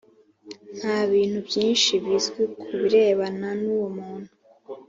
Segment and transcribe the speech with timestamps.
[0.77, 4.31] nta bintu byinshi bizwi ku birebana n’uwo muntu